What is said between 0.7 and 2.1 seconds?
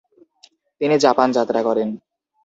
তিনি জাপান যাত্রা করেন।